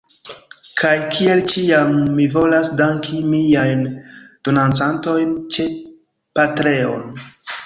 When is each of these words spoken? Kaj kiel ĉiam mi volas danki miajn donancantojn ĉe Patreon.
Kaj 0.81 0.93
kiel 1.17 1.41
ĉiam 1.51 1.91
mi 2.19 2.25
volas 2.37 2.71
danki 2.79 3.19
miajn 3.35 3.85
donancantojn 4.49 5.37
ĉe 5.59 5.69
Patreon. 6.41 7.07